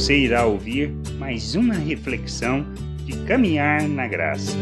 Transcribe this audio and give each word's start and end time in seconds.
Você 0.00 0.16
irá 0.16 0.46
ouvir 0.46 0.90
mais 1.18 1.54
uma 1.54 1.74
reflexão 1.74 2.64
de 3.04 3.22
caminhar 3.26 3.86
na 3.86 4.08
graça. 4.08 4.56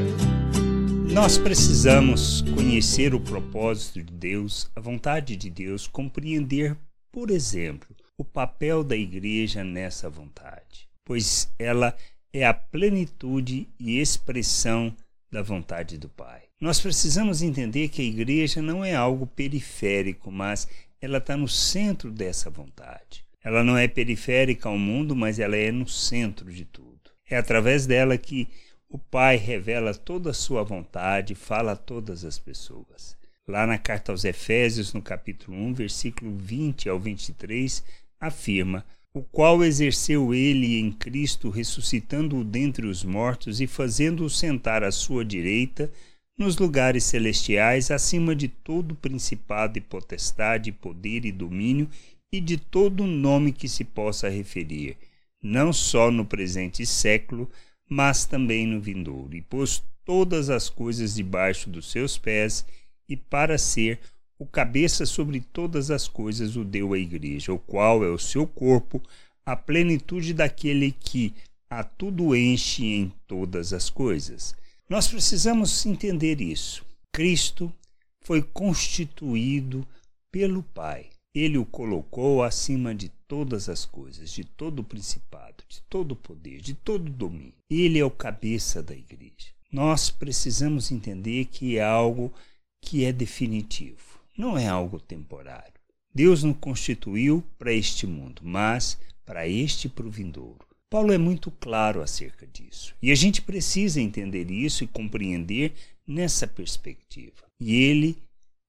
Nós 1.13 1.39
precisamos 1.39 2.43
conhecer 2.57 3.15
o 3.15 3.21
propósito 3.21 4.03
de 4.03 4.13
Deus, 4.13 4.69
a 4.75 4.81
vontade 4.81 5.37
de 5.37 5.49
Deus, 5.49 5.87
compreender, 5.87 6.77
por 7.13 7.31
exemplo, 7.31 7.95
o 8.19 8.25
papel 8.25 8.83
da 8.83 8.97
igreja 8.97 9.63
nessa 9.63 10.11
vontade, 10.11 10.89
pois 11.05 11.49
ela 11.57 11.97
é 12.33 12.45
a 12.45 12.53
plenitude 12.53 13.69
e 13.79 14.01
expressão 14.01 14.93
da 15.31 15.41
vontade 15.41 15.97
do 15.99 16.09
Pai. 16.09 16.43
Nós 16.61 16.81
precisamos 16.81 17.43
entender 17.43 17.91
que 17.91 18.03
a 18.03 18.05
igreja 18.05 18.61
não 18.61 18.85
é 18.85 18.93
algo 18.93 19.25
periférico, 19.25 20.33
mas 20.33 20.67
ela 21.01 21.19
está 21.19 21.37
no 21.37 21.47
centro 21.47 22.11
dessa 22.11 22.51
vontade. 22.51 23.28
Ela 23.49 23.65
não 23.65 23.79
é 23.79 23.89
periférica 23.89 24.69
ao 24.69 24.77
mundo, 24.77 25.17
mas 25.17 25.39
ela 25.39 25.57
é 25.57 25.73
no 25.73 25.89
centro 25.89 26.53
de 26.53 26.67
tudo. 26.67 27.11
É 27.31 27.39
através 27.39 27.87
dela 27.87 28.19
que 28.19 28.47
o 28.91 28.99
Pai 28.99 29.39
revela 29.39 29.95
toda 29.95 30.33
a 30.33 30.35
sua 30.35 30.63
vontade, 30.63 31.35
fala 31.35 31.73
a 31.73 31.77
todas 31.77 32.27
as 32.27 32.39
pessoas. 32.39 33.17
Lá 33.49 33.67
na 33.67 33.79
carta 33.79 34.13
aos 34.13 34.27
Efésios, 34.27 34.93
no 34.93 35.01
capítulo 35.01 35.57
1, 35.57 35.73
versículo 35.73 36.37
20 36.37 36.91
ao 36.91 37.01
23, 37.01 37.83
afirma: 38.21 38.85
O 39.15 39.23
qual 39.23 39.65
exerceu 39.65 40.35
ele 40.35 40.79
em 40.79 40.93
Cristo, 40.93 41.49
ressuscitando-o 41.49 42.45
dentre 42.45 42.87
os 42.87 43.03
mortos 43.03 43.63
e 43.63 43.67
fazendo-o 43.67 44.29
sentar 44.29 44.85
à 44.85 44.93
sua 44.93 45.25
direita 45.25 45.91
nos 46.37 46.59
lugares 46.59 47.05
celestiais, 47.05 47.91
acima 47.91 48.37
de 48.37 48.47
todo 48.47 48.95
principado 48.95 49.79
e 49.79 49.81
potestade, 49.81 50.71
poder 50.71 51.25
e 51.25 51.33
domínio, 51.33 51.89
e 52.33 52.41
de 52.41 52.57
todo 52.57 53.07
nome 53.07 53.53
que 53.53 53.69
se 53.69 53.85
possa 53.85 54.29
referir, 54.29 54.97
não 55.43 55.73
só 55.73 56.11
no 56.11 56.25
presente 56.25 56.85
século, 56.85 57.51
mas 57.89 58.27
também 58.27 58.67
no 58.67 58.81
vindouro, 58.81 59.35
e 59.35 59.41
pôs 59.41 59.83
todas 60.05 60.51
as 60.51 60.69
coisas 60.69 61.15
debaixo 61.15 61.71
dos 61.71 61.91
seus 61.91 62.19
pés, 62.19 62.65
e 63.09 63.17
para 63.17 63.57
ser 63.57 63.99
o 64.39 64.47
cabeça 64.47 65.05
sobre 65.05 65.41
todas 65.41 65.91
as 65.91 66.07
coisas 66.07 66.57
o 66.57 66.65
deu 66.65 66.93
à 66.93 66.99
igreja, 66.99 67.53
o 67.53 67.59
qual 67.59 68.05
é 68.05 68.09
o 68.09 68.19
seu 68.19 68.47
corpo, 68.47 69.03
a 69.45 69.57
plenitude 69.57 70.35
daquele 70.35 70.93
que 70.93 71.35
a 71.71 71.83
tudo 71.83 72.37
enche 72.37 72.85
em 72.85 73.13
todas 73.27 73.73
as 73.73 73.91
coisas. 73.91 74.55
Nós 74.89 75.09
precisamos 75.09 75.85
entender 75.85 76.41
isso. 76.41 76.85
Cristo 77.13 77.73
foi 78.23 78.43
constituído 78.43 79.87
pelo 80.31 80.63
Pai. 80.63 81.07
Ele 81.35 81.59
o 81.59 81.67
colocou 81.67 82.43
acima 82.43 82.95
de 82.95 83.11
todas 83.29 83.69
as 83.69 83.85
coisas, 83.85 84.31
de 84.31 84.45
todo 84.45 84.81
o 84.81 84.85
principado, 84.85 85.63
de 85.69 85.81
todo 85.83 86.13
o 86.13 86.17
poder, 86.17 86.61
de 86.61 86.75
todo 86.75 87.09
o 87.09 87.13
domínio. 87.13 87.55
Ele 87.71 87.99
é 87.99 88.05
o 88.05 88.11
cabeça 88.11 88.83
da 88.83 88.95
igreja. 88.95 89.53
Nós 89.71 90.11
precisamos 90.11 90.91
entender 90.91 91.45
que 91.47 91.77
é 91.77 91.83
algo 91.83 92.33
que 92.81 93.05
é 93.05 93.13
definitivo, 93.13 94.21
não 94.37 94.57
é 94.57 94.67
algo 94.67 94.99
temporário. 94.99 95.75
Deus 96.15 96.43
não 96.43 96.55
constituiu 96.55 97.45
para 97.59 97.73
este 97.73 98.07
mundo, 98.07 98.41
mas 98.43 98.99
para 99.27 99.47
este 99.47 99.89
para 99.89 100.07
o 100.07 100.11
vindouro. 100.11 100.67
Paulo 100.91 101.13
é 101.13 101.19
muito 101.19 101.51
claro 101.51 102.01
acerca 102.01 102.47
disso. 102.47 102.95
E 103.03 103.13
a 103.13 103.15
gente 103.15 103.43
precisa 103.43 104.01
entender 104.01 104.51
isso 104.51 104.83
e 104.83 104.87
compreender 104.87 105.75
nessa 106.07 106.47
perspectiva. 106.47 107.45
E 107.61 107.75
ele 107.75 108.17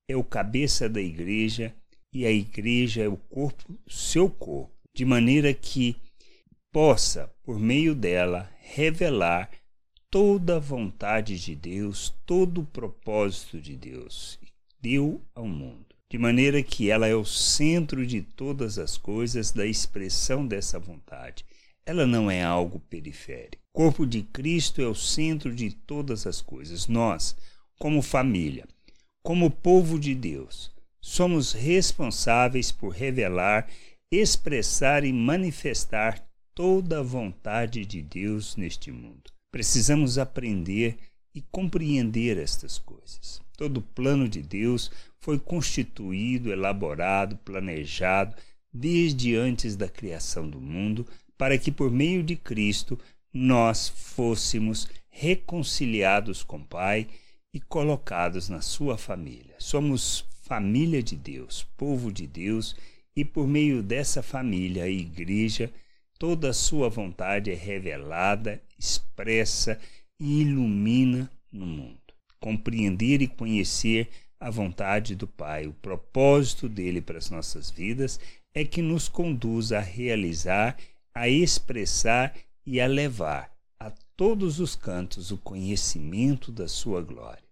é 0.10 0.18
o 0.18 0.24
cabeça 0.24 0.90
da 0.90 1.02
igreja 1.02 1.74
e 2.12 2.26
a 2.26 2.32
igreja 2.32 3.04
é 3.04 3.08
o 3.08 3.18
corpo, 3.18 3.78
seu 3.88 4.30
corpo, 4.30 4.72
de 4.94 5.06
maneira 5.06 5.54
que 5.54 5.96
possa, 6.72 7.30
por 7.44 7.60
meio 7.60 7.94
dela, 7.94 8.50
revelar 8.60 9.50
toda 10.10 10.58
a 10.58 10.60
vontade 10.60 11.40
de 11.40 11.56
Deus, 11.56 12.14
todo 12.26 12.62
o 12.62 12.66
propósito 12.66 13.59
de 13.59 13.75
Deus, 13.75 14.40
deu 14.81 15.22
ao 15.36 15.48
mundo. 15.48 15.86
De 16.09 16.18
maneira 16.18 16.64
que 16.64 16.90
ela 16.90 17.08
é 17.08 17.14
o 17.14 17.25
centro 17.25 18.06
de 18.06 18.22
todas 18.22 18.80
as 18.80 18.98
coisas 18.98 19.52
da 19.52 19.66
expressão 19.66 20.46
dessa 20.46 20.80
vontade 20.80 21.46
ela 21.90 22.06
não 22.06 22.30
é 22.30 22.44
algo 22.44 22.80
periférico. 22.80 23.58
O 23.74 23.78
corpo 23.78 24.06
de 24.06 24.22
Cristo 24.22 24.80
é 24.80 24.88
o 24.88 24.94
centro 24.94 25.53
de 25.53 25.72
todas 25.72 26.28
as 26.28 26.40
coisas. 26.40 26.88
Nós, 26.88 27.36
como 27.80 28.03
família, 28.03 28.68
como 29.24 29.50
povo 29.50 30.00
de 30.00 30.14
Deus, 30.14 30.72
somos 31.02 31.54
responsáveis 31.54 32.72
por 32.72 32.90
revelar, 32.90 33.68
expressar 34.12 35.04
e 35.04 35.14
manifestar 35.14 36.24
toda 36.54 37.00
a 37.00 37.04
vontade 37.04 37.86
de 37.86 38.02
Deus 38.02 38.56
neste 38.56 38.92
mundo. 38.92 39.32
Precisamos 39.52 40.18
aprender 40.18 40.98
e 41.34 41.42
compreender 41.52 42.38
estas 42.38 42.78
coisas. 42.78 43.42
Todo 43.58 43.78
o 43.78 43.82
plano 43.82 44.28
de 44.28 44.42
Deus 44.42 44.92
foi 45.20 45.40
constituído, 45.40 46.52
elaborado, 46.52 47.38
planejado 47.38 48.36
desde 48.74 49.36
antes 49.36 49.76
da 49.76 49.88
criação 49.88 50.50
do 50.50 50.62
mundo 50.62 51.06
para 51.38 51.58
que 51.58 51.72
por 51.72 51.90
meio 51.90 52.22
de 52.22 52.36
Cristo 52.36 53.00
nós 53.34 53.90
fôssemos 53.90 54.88
reconciliados 55.10 56.44
com 56.44 56.58
o 56.58 56.66
Pai 56.66 57.08
e 57.54 57.60
colocados 57.60 58.50
na 58.50 58.62
sua 58.62 58.98
família. 58.98 59.56
Somos 59.58 60.26
família 60.50 61.04
de 61.04 61.16
Deus, 61.16 61.68
povo 61.78 62.12
de 62.12 62.26
Deus, 62.26 62.76
e 63.16 63.24
por 63.24 63.48
meio 63.48 63.84
dessa 63.84 64.24
família, 64.24 64.86
a 64.86 64.90
igreja, 64.90 65.72
toda 66.18 66.50
a 66.50 66.54
sua 66.54 66.90
vontade 66.90 67.52
é 67.52 67.54
revelada, 67.54 68.60
expressa 68.78 69.80
e 70.20 70.42
ilumina 70.42 71.32
no 71.52 71.68
mundo. 71.68 72.00
Compreender 72.40 73.22
e 73.22 73.28
conhecer 73.28 74.10
a 74.40 74.50
vontade 74.50 75.16
do 75.16 75.28
Pai, 75.28 75.68
o 75.68 75.74
propósito 75.74 76.68
dele 76.68 77.00
para 77.00 77.20
as 77.20 77.30
nossas 77.30 77.70
vidas 77.70 78.20
é 78.52 78.66
que 78.66 78.81
nos 78.81 79.08
conduz 79.08 79.72
a 79.72 79.80
realizar 79.80 80.76
a 81.14 81.28
expressar 81.28 82.34
e 82.66 82.80
a 82.80 82.88
levar 82.88 83.54
a 83.80 83.92
todos 84.16 84.60
os 84.60 84.76
cantos 84.76 85.31
o 85.31 85.38
conhecimento 85.38 86.52
da 86.52 86.68
sua 86.68 87.02
glória, 87.02 87.44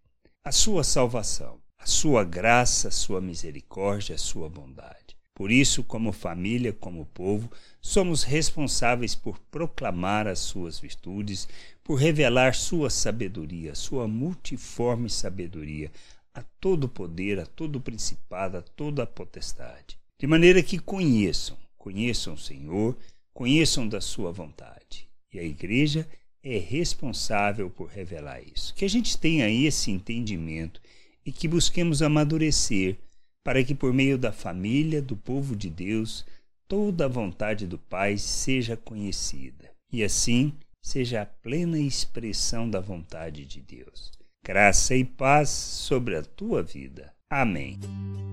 a 0.43 0.51
sua 0.51 0.83
salvação, 0.83 1.59
a 1.79 1.85
sua 1.85 2.23
graça, 2.23 2.87
a 2.87 2.91
sua 2.91 3.21
misericórdia, 3.21 4.15
a 4.15 4.17
sua 4.17 4.49
bondade. 4.49 5.15
Por 5.33 5.51
isso, 5.51 5.83
como 5.83 6.11
família, 6.11 6.73
como 6.73 7.05
povo, 7.05 7.51
somos 7.79 8.23
responsáveis 8.23 9.13
por 9.13 9.37
proclamar 9.51 10.27
as 10.27 10.39
suas 10.39 10.79
virtudes, 10.79 11.47
por 11.83 11.95
revelar 11.95 12.55
sua 12.55 12.89
sabedoria, 12.89 13.75
sua 13.75 14.07
multiforme 14.07 15.09
sabedoria, 15.09 15.91
a 16.33 16.41
todo 16.59 16.89
poder, 16.89 17.39
a 17.39 17.45
todo 17.45 17.79
principado, 17.79 18.57
a 18.57 18.61
toda 18.61 19.05
potestade. 19.05 19.97
De 20.19 20.25
maneira 20.25 20.63
que 20.63 20.79
conheçam, 20.79 21.55
conheçam 21.77 22.33
o 22.33 22.37
Senhor, 22.39 22.97
conheçam 23.31 23.87
da 23.87 24.01
sua 24.01 24.31
vontade. 24.31 25.07
E 25.31 25.37
a 25.37 25.43
igreja 25.43 26.07
é 26.43 26.57
responsável 26.57 27.69
por 27.69 27.89
revelar 27.89 28.41
isso. 28.41 28.73
Que 28.73 28.85
a 28.85 28.89
gente 28.89 29.17
tenha 29.17 29.49
esse 29.49 29.91
entendimento 29.91 30.81
e 31.27 31.31
que 31.31 31.45
busquemos 31.45 32.01
amadurecer 32.01 32.95
para 33.43 33.61
que 33.61 33.75
por 33.75 33.93
meio 33.93 34.17
da 34.17 34.31
família, 34.31 35.01
do 35.01 35.15
povo 35.15 35.57
de 35.57 35.69
Deus, 35.69 36.25
toda 36.69 37.03
a 37.03 37.09
vontade 37.09 37.67
do 37.67 37.77
Pai 37.77 38.17
seja 38.17 38.77
conhecida 38.77 39.69
e 39.91 40.03
assim 40.03 40.53
seja 40.81 41.21
a 41.21 41.25
plena 41.25 41.77
expressão 41.77 42.69
da 42.69 42.79
vontade 42.79 43.45
de 43.45 43.59
Deus. 43.59 44.11
Graça 44.45 44.95
e 44.95 45.03
paz 45.03 45.49
sobre 45.49 46.15
a 46.15 46.23
tua 46.23 46.63
vida. 46.63 47.13
Amém. 47.29 47.77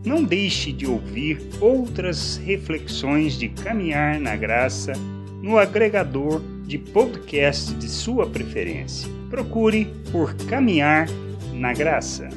Não 0.06 0.22
deixe 0.22 0.72
de 0.72 0.86
ouvir 0.86 1.40
outras 1.60 2.36
reflexões 2.36 3.36
de 3.36 3.48
caminhar 3.48 4.20
na 4.20 4.36
graça 4.36 4.92
no 5.42 5.58
agregador 5.58 6.40
de 6.64 6.78
podcast 6.78 7.74
de 7.74 7.88
sua 7.88 8.30
preferência. 8.30 9.10
Procure 9.28 9.86
por 10.12 10.34
Caminhar 10.46 11.08
na 11.52 11.72
Graça. 11.72 12.28